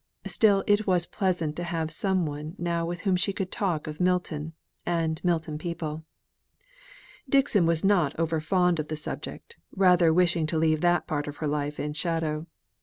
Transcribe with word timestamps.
Still 0.25 0.63
it 0.65 0.87
was 0.87 1.05
pleasant 1.05 1.55
to 1.57 1.63
have 1.63 1.91
some 1.91 2.25
one 2.25 2.55
now 2.57 2.87
with 2.87 3.01
whom 3.01 3.15
she 3.15 3.31
could 3.31 3.51
talk 3.51 3.85
of 3.85 3.99
Milton, 3.99 4.53
and 4.83 5.23
Milton 5.23 5.59
people. 5.59 6.01
Dixon 7.29 7.67
was 7.67 7.83
not 7.83 8.17
over 8.19 8.39
fond 8.39 8.79
of 8.79 8.87
the 8.87 8.95
subject, 8.95 9.59
rather 9.75 10.11
wishing 10.11 10.47
to 10.47 10.57
leave 10.57 10.81
that 10.81 11.05
part 11.05 11.27
of 11.27 11.37
her 11.37 11.47
life 11.47 11.79
in 11.79 11.93
shadow. 11.93 12.47